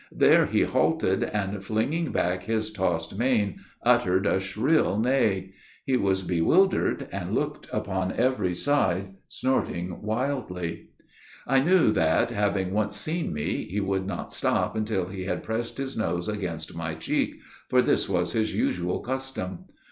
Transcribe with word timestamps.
There 0.11 0.47
he 0.47 0.63
halted, 0.63 1.23
and, 1.23 1.63
flinging 1.63 2.11
back 2.11 2.45
his 2.45 2.71
tossed 2.73 3.19
mane, 3.19 3.59
uttered 3.83 4.25
a 4.25 4.39
shrill 4.39 4.97
neigh. 4.97 5.53
He 5.85 5.95
was 5.95 6.23
bewildered, 6.23 7.07
and 7.11 7.35
looked 7.35 7.67
upon 7.71 8.13
every 8.13 8.55
side, 8.55 9.13
snorting 9.29 10.01
loudly. 10.01 10.89
I 11.45 11.59
knew 11.59 11.91
that, 11.91 12.31
having 12.31 12.73
once 12.73 12.97
seen 12.97 13.31
me, 13.31 13.65
he 13.65 13.79
would 13.79 14.07
not 14.07 14.33
stop 14.33 14.75
until 14.75 15.05
he 15.05 15.25
had 15.25 15.43
pressed 15.43 15.77
his 15.77 15.95
nose 15.95 16.27
against 16.27 16.75
my 16.75 16.95
cheek 16.95 17.39
for 17.69 17.83
this 17.83 18.09
was 18.09 18.33
his 18.33 18.55
usual 18.55 19.01
custom. 19.01 19.65